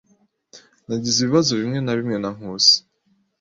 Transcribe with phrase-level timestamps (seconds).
[0.87, 2.75] Nagize ibibazo bimwe na bimwe na Nkusi.